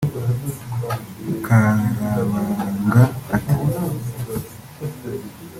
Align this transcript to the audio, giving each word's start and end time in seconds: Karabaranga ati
Karabaranga 1.45 3.03
ati 3.35 3.55